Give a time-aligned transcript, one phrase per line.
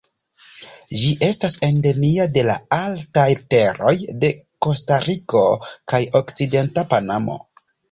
[1.01, 3.93] Ĝi estas endemia de la altaj teroj
[4.25, 4.33] de
[4.67, 5.45] Kostariko
[5.95, 7.41] kaj okcidenta Panamo.